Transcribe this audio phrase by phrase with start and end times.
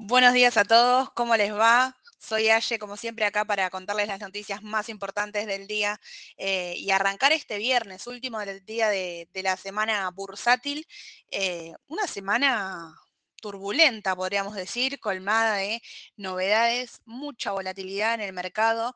[0.00, 1.96] Buenos días a todos, ¿cómo les va?
[2.20, 6.00] Soy Aye, como siempre, acá para contarles las noticias más importantes del día
[6.36, 10.86] eh, y arrancar este viernes, último del día de, la semana bursátil.
[11.32, 12.94] Eh, una semana
[13.42, 15.82] turbulenta, podríamos decir, colmada de
[16.16, 18.94] novedades, mucha volatilidad en el mercado.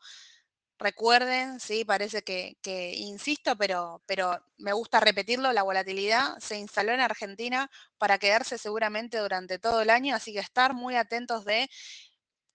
[0.82, 2.56] Recuerden, sí, parece que,
[2.96, 9.18] insisto, pero, pero me gusta repetirlo, la volatilidad se instaló en Argentina para quedarse seguramente
[9.18, 11.70] durante todo el año, así que estar muy atentos de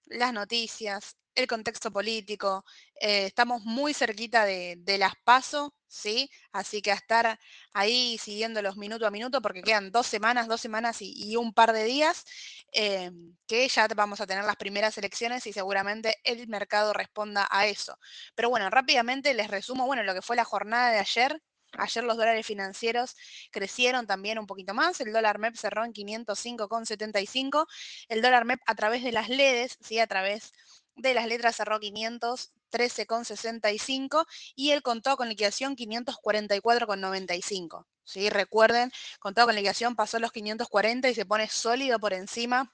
[0.10, 2.66] las noticias, el contexto político,
[3.00, 6.30] eh, estamos muy cerquita de, las PASO, ¿sí?
[6.52, 7.40] Así que a estar
[7.74, 11.84] ahí siguiéndolos minuto a minuto, porque quedan dos semanas, dos semanas y, un par de
[11.84, 12.26] días,
[12.74, 13.12] eh,
[13.46, 17.98] que ya vamos a tener las primeras elecciones y seguramente el mercado responda a eso.
[18.36, 21.42] Pero bueno, rápidamente les resumo, bueno, lo que fue la jornada de ayer,
[21.74, 23.16] Ayer los dólares financieros
[23.52, 25.00] crecieron también un poquito más.
[25.02, 27.68] El dólar MEP cerró en 505,75.
[28.08, 30.00] El dólar MEP a través de las LEDs, ¿sí?
[30.00, 30.54] a través
[30.96, 37.86] de las letras cerró 513,65 y el contado con liquidación 544,95.
[38.04, 38.30] ¿sí?
[38.30, 42.72] Recuerden, contado con liquidación pasó los 540 y se pone sólido por encima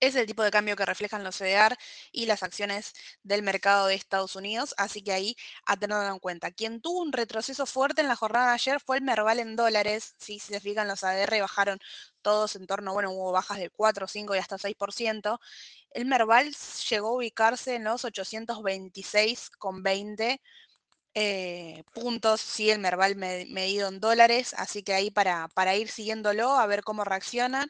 [0.00, 1.76] es el tipo de cambio que reflejan los CDR
[2.12, 6.50] y las acciones del mercado de Estados Unidos, así que ahí a tenerlo en cuenta.
[6.52, 10.14] Quien tuvo un retroceso fuerte en la jornada de ayer fue el Merval en dólares,
[10.18, 11.78] si se fijan los ADR bajaron
[12.22, 15.40] todos en torno, bueno, hubo bajas del 4, 5 y hasta 6%.
[15.90, 16.54] El Merval
[16.90, 20.40] llegó a ubicarse en los 826,20
[21.14, 26.56] eh, puntos, sí, el Merval medido en dólares, así que ahí para, para ir siguiéndolo,
[26.56, 27.68] a ver cómo reaccionan.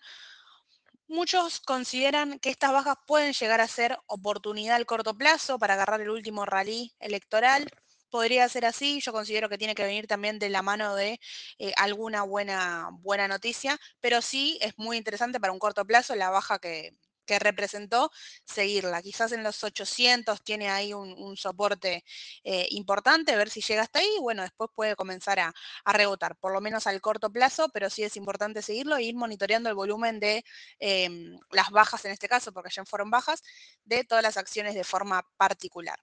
[1.09, 6.01] Muchos consideran que estas bajas pueden llegar a ser oportunidad al corto plazo para agarrar
[6.03, 7.67] el último rally electoral.
[8.11, 11.19] Podría ser así, yo considero que tiene que venir también de la mano de
[11.59, 16.31] eh, alguna buena, buena noticia, pero sí es muy interesante para un corto plazo la
[16.31, 16.95] baja que,
[17.29, 18.11] que representó,
[18.45, 19.03] seguirla.
[19.03, 22.05] Quizás en los 800 tiene ahí un, soporte
[22.43, 25.53] eh, importante, ver si llega hasta ahí, bueno, después puede comenzar a,
[25.85, 29.69] rebotar, por lo menos al corto plazo, pero sí es importante seguirlo e ir monitoreando
[29.69, 30.45] el volumen de
[30.79, 33.43] em, las bajas en este caso, porque ya fueron bajas,
[33.85, 35.99] de todas las acciones de forma particular.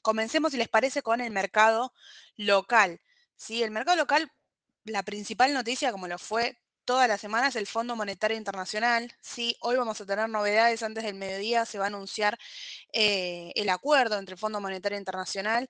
[0.00, 1.92] Comencemos, si les parece, con el mercado
[2.36, 3.00] local.
[3.36, 3.62] ¿sí?
[3.62, 4.30] El mercado local,
[4.84, 6.56] la principal noticia, como lo fue
[6.88, 9.12] todas las semanas el Fondo Monetario Internacional.
[9.20, 10.82] Sí, hoy vamos a tener novedades.
[10.82, 12.38] Antes del mediodía se va a anunciar
[12.94, 15.68] eh, el acuerdo entre el Fondo Monetario Internacional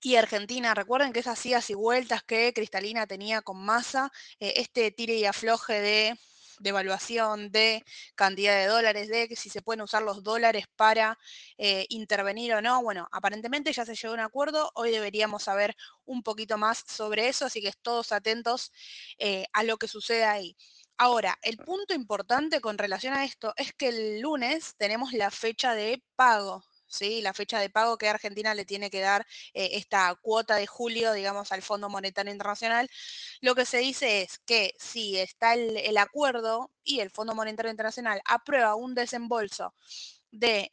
[0.00, 0.72] y Argentina.
[0.72, 4.10] Recuerden que esas idas y vueltas que Cristalina tenía con masa,
[4.40, 6.18] eh, este tire y afloje de
[6.60, 11.18] de evaluación, de cantidad de dólares, de si se pueden usar los dólares para
[11.58, 12.82] eh, intervenir o no.
[12.82, 15.74] Bueno, aparentemente ya se llegó a un acuerdo, hoy deberíamos saber
[16.04, 18.72] un poquito más sobre eso, así que todos atentos
[19.18, 20.56] eh, a lo que sucede ahí.
[20.96, 25.74] Ahora, el punto importante con relación a esto es que el lunes tenemos la fecha
[25.74, 27.20] de pago ¿sí?
[27.22, 31.12] la fecha de pago que Argentina le tiene que dar eh, esta cuota de julio,
[31.12, 32.88] digamos, al Fondo Monetario Internacional,
[33.40, 38.20] lo que se dice es que si está el, acuerdo y el Fondo Monetario Internacional
[38.24, 39.74] aprueba un desembolso
[40.30, 40.68] de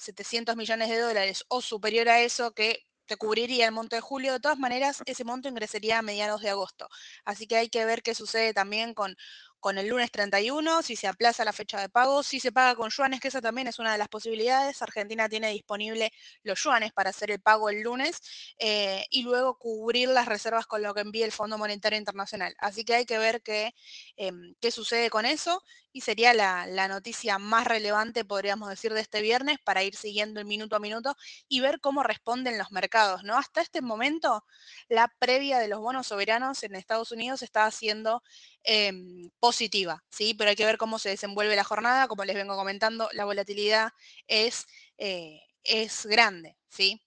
[0.00, 4.02] 700 eh, millones de dólares o superior a eso, que te cubriría el monto de
[4.02, 6.88] julio, de todas maneras, ese monto ingresaría a mediados de agosto.
[7.24, 9.16] Así que hay que ver qué sucede también con,
[9.60, 12.90] con el lunes 31, si se aplaza la fecha de pago, si se paga con
[12.90, 14.82] yuanes, que esa también es una de las posibilidades.
[14.82, 16.12] Argentina tiene disponible
[16.42, 18.20] los yuanes para hacer el pago el lunes
[18.58, 22.54] eh, y luego cubrir las reservas con lo que envíe el Fondo Monetario Internacional.
[22.58, 23.74] Así que hay que ver qué,
[24.16, 25.62] em, qué sucede con eso
[25.96, 30.40] y sería la, la, noticia más relevante, podríamos decir, de este viernes para ir siguiendo
[30.40, 31.16] el minuto a minuto
[31.48, 33.24] y ver cómo responden los mercados.
[33.24, 33.38] ¿no?
[33.38, 34.44] Hasta este momento,
[34.90, 38.22] la previa de los bonos soberanos en Estados Unidos está siendo
[38.66, 40.34] em, positiva, ¿sí?
[40.34, 42.08] pero hay que ver cómo se desenvuelve la jornada.
[42.08, 43.92] Como les vengo comentando, la volatilidad
[44.26, 44.66] es,
[44.98, 46.56] eh, es grande.
[46.68, 47.02] ¿sí?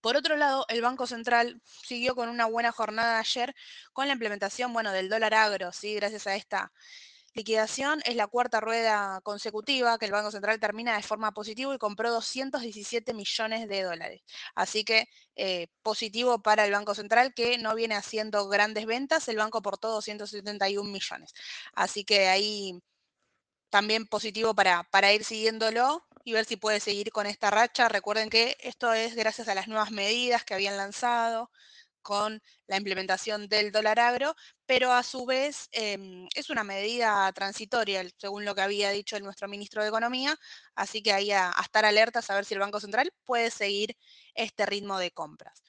[0.00, 3.54] Por otro lado, el Banco Central siguió con una buena jornada ayer
[3.92, 5.94] con la implementación bueno, del dólar agro, ¿sí?
[5.94, 6.72] gracias a esta
[7.34, 8.00] liquidación.
[8.04, 12.10] Es la cuarta rueda consecutiva que el Banco Central termina de forma positiva y compró
[12.10, 14.22] 217 millones de dólares.
[14.54, 19.28] Así que eh, positivo para el Banco Central que no viene haciendo grandes ventas.
[19.28, 21.32] El banco aportó 271 millones.
[21.74, 22.80] Así que ahí
[23.70, 27.88] también positivo para, para ir siguiéndolo y ver si puede seguir con esta racha.
[27.88, 31.50] Recuerden que esto es gracias a las nuevas medidas que habían lanzado
[32.04, 34.36] con la implementación del dólar agro,
[34.66, 39.48] pero a su vez em, es una medida transitoria, según lo que había dicho nuestro
[39.48, 40.36] ministro de Economía,
[40.76, 43.96] así que ahí a, estar alertas a ver si el Banco Central puede seguir
[44.34, 45.62] este ritmo de compras.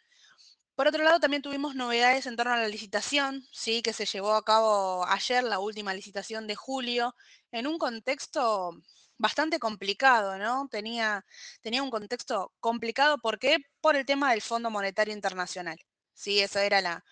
[0.75, 3.81] Por otro lado, también tuvimos novedades en torno a la licitación, ¿sí?
[3.81, 7.15] que se llevó a cabo ayer, la última licitación de julio,
[7.51, 8.71] en un contexto
[9.17, 10.67] bastante complicado, ¿no?
[10.69, 11.25] Tenía,
[11.61, 13.57] tenía un contexto complicado, ¿por qué?
[13.81, 15.77] Por el tema del Fondo Monetario Internacional.
[16.15, 17.03] Sí, esa era la,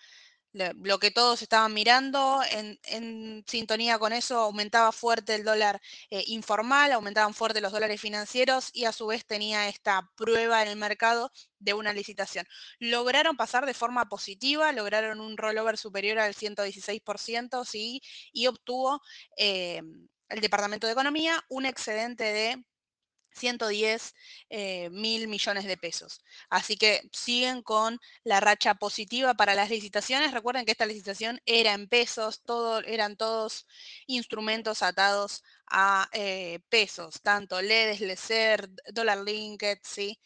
[0.54, 5.80] lo que todos estaban mirando, en, sintonía con eso aumentaba fuerte el dólar
[6.10, 10.68] eh, informal, aumentaban fuerte los dólares financieros y a su vez tenía esta prueba en
[10.68, 12.46] el mercado de una licitación.
[12.78, 18.00] Lograron pasar de forma positiva, lograron un rollover superior al 116%, sí,
[18.32, 19.02] y obtuvo
[19.36, 19.82] eh,
[20.28, 22.64] el Departamento de Economía un excedente de
[23.34, 24.14] 110
[24.50, 26.20] eh, mil millones de pesos.
[26.50, 30.32] Así que siguen con la racha positiva para las licitaciones.
[30.32, 33.66] Recuerden que esta licitación era en pesos, todo, eran todos
[34.06, 40.20] instrumentos atados a eh, pesos, tanto LEDs, LECER, Dollar Linked, ¿sí?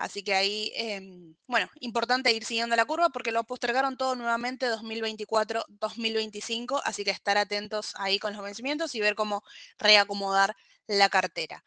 [0.00, 4.66] Así que ahí, em, bueno, importante ir siguiendo la curva porque lo postergaron todo nuevamente
[4.66, 9.42] 2024-2025, así que estar atentos ahí con los vencimientos y ver cómo
[9.78, 10.56] reacomodar
[10.86, 11.62] la cartera.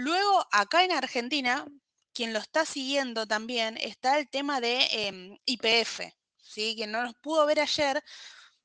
[0.00, 1.66] Luego, acá en Argentina,
[2.14, 6.74] quien lo está siguiendo también, está el tema de em, IPF, ¿sí?
[6.76, 8.00] Quien no nos pudo ver ayer,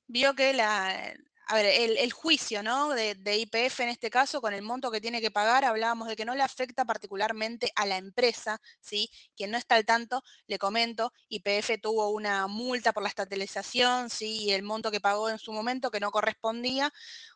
[0.05, 2.89] vio que el, juicio ¿no?
[2.91, 6.23] de, IPF en este caso, con el monto que tiene que pagar, hablábamos de que
[6.23, 9.09] no le afecta particularmente a la empresa, ¿sí?
[9.35, 14.43] Quien no está al tanto, le comento, IPF tuvo una multa por la estatalización, ¿sí?
[14.43, 16.93] Y el monto que pagó en su momento que no correspondía.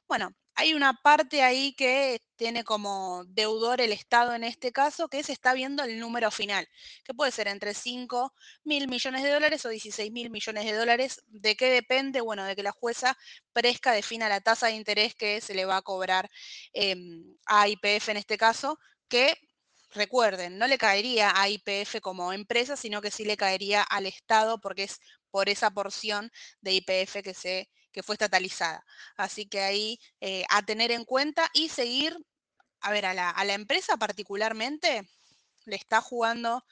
[0.07, 5.21] Bueno, hay una parte ahí que tiene como deudor el Estado en este caso, que
[5.21, 6.67] se está viendo el número final,
[7.03, 8.33] que puede ser entre 5
[8.63, 11.21] mil millones de dólares o 16 mil millones de dólares.
[11.27, 12.21] ¿De qué depende?
[12.21, 13.17] Bueno, de que la jueza
[13.53, 16.29] Presca defina la tasa de interés que se le va a cobrar
[16.73, 19.35] em, a IPF en este caso, que
[19.91, 24.59] recuerden, no le caería a IPF como empresa, sino que sí le caería al Estado
[24.59, 24.99] porque es
[25.31, 26.31] por esa porción
[26.61, 28.85] de IPF que se que fue estatalizada.
[29.15, 32.15] Así que ahí eh, a tener en cuenta y seguir,
[32.79, 35.09] a ver, a la, a la empresa particularmente
[35.65, 36.63] le está jugando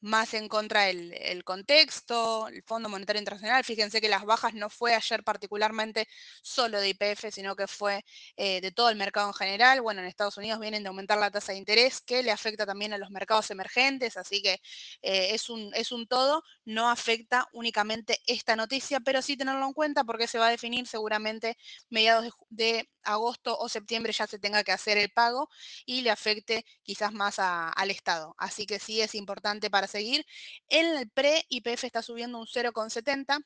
[0.00, 3.64] más en contra del el contexto, el Fondo Monetario Internacional.
[3.64, 6.08] Fíjense que las bajas no fue ayer particularmente
[6.42, 8.04] solo de IPF, sino que fue
[8.36, 9.80] eh, de todo el mercado en general.
[9.80, 12.92] Bueno, en Estados Unidos vienen de aumentar la tasa de interés, que le afecta también
[12.92, 14.60] a los mercados emergentes, así que
[15.02, 16.42] eh, es, un, es un todo.
[16.64, 20.86] No afecta únicamente esta noticia, pero sí tenerlo en cuenta porque se va a definir
[20.86, 21.56] seguramente
[21.90, 25.48] mediados de, agosto o septiembre ya se tenga que hacer el pago
[25.86, 28.34] y le afecte quizás más al Estado.
[28.38, 30.24] Así que sí es importante para seguir.
[30.68, 33.44] En el pre-IPF está subiendo un 0,70.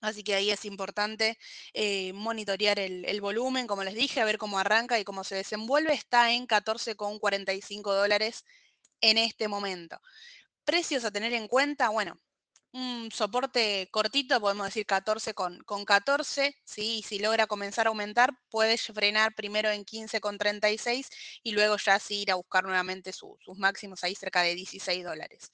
[0.00, 1.38] Así que ahí es importante
[1.72, 5.94] eh, monitorear el, volumen, como les dije, a ver cómo arranca y cómo se desenvuelve.
[5.94, 8.44] Está en 14,45 dólares
[9.00, 9.98] en este momento.
[10.64, 12.20] Precios a tener en cuenta, bueno,
[12.74, 16.98] un soporte cortito, podemos decir 14 con, con 14, ¿sí?
[16.98, 21.08] y si logra comenzar a aumentar, puede frenar primero en 15 con 36
[21.44, 25.52] y luego ya sí ir a buscar nuevamente sus máximos ahí cerca de 16 dólares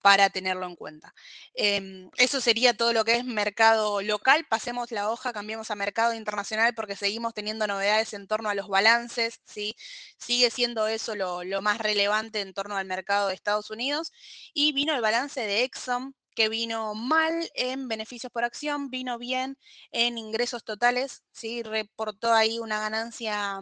[0.00, 1.12] para tenerlo en cuenta.
[1.54, 4.46] Em, eso sería todo lo que es mercado local.
[4.48, 8.68] Pasemos la hoja, cambiemos a mercado internacional porque seguimos teniendo novedades en torno a los
[8.68, 9.40] balances.
[9.44, 9.76] ¿sí?
[10.18, 14.12] Sigue siendo eso lo, lo más relevante en torno al mercado de Estados Unidos.
[14.54, 19.58] Y vino el balance de Exxon, que vino mal en beneficios por acción, vino bien
[19.92, 21.62] en ingresos totales, ¿sí?
[21.62, 23.60] reportó ahí una ganancia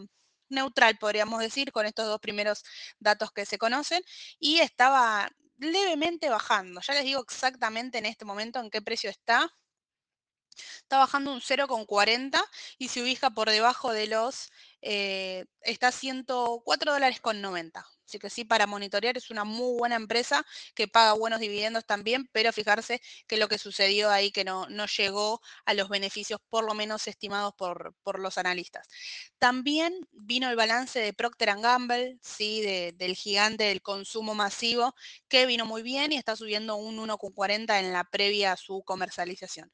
[0.49, 2.65] neutral, podríamos decir, con estos dos primeros
[2.99, 4.03] datos que se conocen,
[4.39, 6.81] y estaba levemente bajando.
[6.81, 9.51] Ya les digo exactamente en este momento en qué precio está.
[10.57, 12.43] Está bajando un 0,40
[12.79, 14.51] y se ubica por debajo de los,
[14.83, 17.87] eh, está 104 dólares con 90.
[18.09, 20.43] Así que sí, para monitorear es una muy buena empresa
[20.75, 24.87] que paga buenos dividendos también, pero fijarse que lo que sucedió ahí que no, no
[24.87, 28.89] llegó a los beneficios por lo menos estimados por, por los analistas.
[29.39, 32.63] También vino el balance de Procter Gamble, ¿sí?
[32.63, 34.95] del gigante del consumo masivo,
[35.29, 39.71] que vino muy bien y está subiendo un 1,40 en la previa a su comercialización.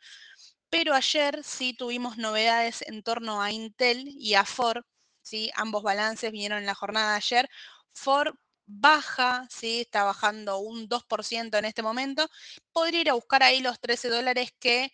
[0.70, 4.82] Pero ayer sí tuvimos novedades en torno a Intel y a Ford,
[5.22, 5.50] ¿sí?
[5.54, 7.48] ambos balances vinieron en la jornada de ayer.
[7.94, 8.34] Ford
[8.66, 9.80] baja, ¿sí?
[9.80, 12.28] está bajando un 2% en este momento.
[12.72, 14.92] Podría ir a buscar ahí los 13 dólares que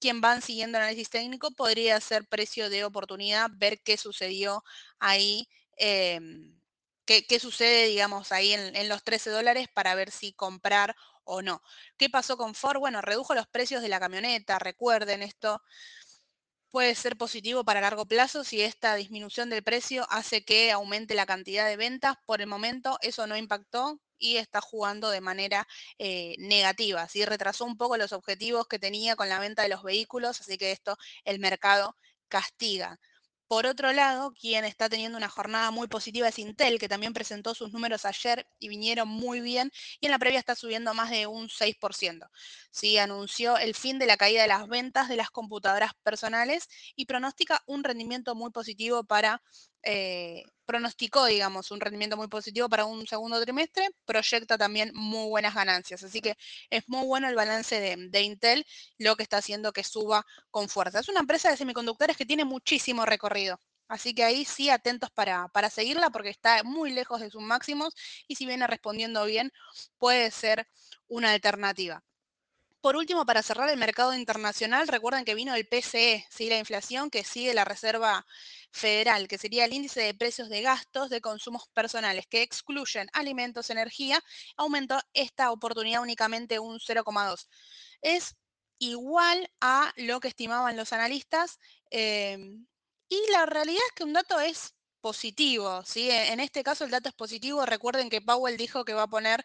[0.00, 4.64] quien van siguiendo análisis técnico podría ser precio de oportunidad, ver qué sucedió
[4.98, 6.58] ahí, em,
[7.06, 11.62] qué, sucede, digamos, ahí en, en, los 13 dólares para ver si comprar o no.
[11.96, 12.78] ¿Qué pasó con Ford?
[12.78, 15.62] Bueno, redujo los precios de la camioneta, recuerden esto
[16.72, 21.26] puede ser positivo para largo plazo si esta disminución del precio hace que aumente la
[21.26, 22.16] cantidad de ventas.
[22.26, 27.06] Por el momento eso no impactó y está jugando de manera eh, negativa.
[27.08, 27.24] ¿sí?
[27.24, 30.72] Retrasó un poco los objetivos que tenía con la venta de los vehículos, así que
[30.72, 31.96] esto el mercado
[32.28, 32.98] castiga.
[33.52, 37.54] Por otro lado, quien está teniendo una jornada muy positiva es Intel, que también presentó
[37.54, 41.26] sus números ayer y vinieron muy bien, y en la previa está subiendo más de
[41.26, 42.30] un 6%.
[42.70, 46.66] Sí, anunció el fin de la caída de las ventas de las computadoras personales
[46.96, 49.42] y pronostica un rendimiento muy positivo para
[49.82, 55.54] eh, pronosticó, digamos, un rendimiento muy positivo para un segundo trimestre, proyecta también muy buenas
[55.54, 56.02] ganancias.
[56.02, 56.34] Así que
[56.70, 58.64] es muy bueno el balance de, Intel,
[58.96, 61.00] lo que está haciendo que suba con fuerza.
[61.00, 63.60] Es una empresa de semiconductores que tiene muchísimo recorrido.
[63.86, 67.94] Así que ahí sí atentos para, para seguirla porque está muy lejos de sus máximos
[68.26, 69.52] y si viene respondiendo bien
[69.98, 70.66] puede ser
[71.06, 72.02] una alternativa.
[72.82, 76.48] Por último, para cerrar el mercado internacional, recuerden que vino el PCE, ¿sí?
[76.48, 78.26] la inflación que sigue la Reserva
[78.72, 83.70] Federal, que sería el índice de precios de gastos de consumos personales, que excluyen alimentos,
[83.70, 84.20] energía,
[84.56, 87.48] aumentó esta oportunidad únicamente un 0,2.
[88.00, 88.34] Es
[88.80, 91.60] igual a lo que estimaban los analistas
[91.90, 92.66] em,
[93.08, 96.10] y la realidad es que un dato es positivo, ¿sí?
[96.10, 97.64] En este caso el dato es positivo.
[97.64, 99.44] Recuerden que Powell dijo que va a poner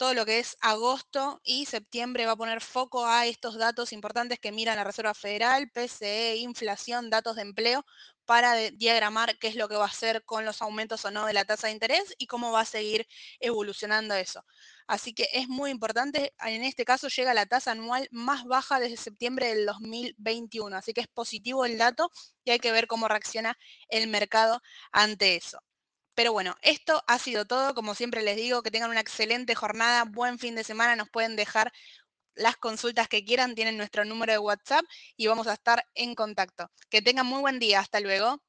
[0.00, 4.38] todo lo que es agosto y septiembre va a poner foco a estos datos importantes
[4.38, 7.84] que mira la Reserva Federal, PCE, inflación, datos de empleo,
[8.24, 11.34] para diagramar qué es lo que va a hacer con los aumentos o no de
[11.34, 13.06] la tasa de interés y cómo va a seguir
[13.40, 14.42] evolucionando eso.
[14.86, 18.96] Así que es muy importante, en este caso llega la tasa anual más baja desde
[18.96, 22.10] septiembre del 2021, así que es positivo el dato
[22.42, 23.58] y hay que ver cómo reacciona
[23.90, 25.60] el mercado ante eso.
[26.20, 27.74] Pero bueno, esto ha sido todo.
[27.74, 30.94] Como siempre les digo, que tengan una excelente jornada, buen fin de semana.
[30.94, 31.72] Nos pueden dejar
[32.34, 34.84] las consultas que quieran, tienen nuestro número de WhatsApp
[35.16, 36.70] y vamos a estar en contacto.
[36.90, 37.80] Que tengan muy buen día.
[37.80, 38.42] Hasta luego.